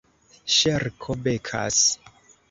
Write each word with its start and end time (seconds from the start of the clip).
Ŝerko 0.53 1.15
Bekas 1.27 1.83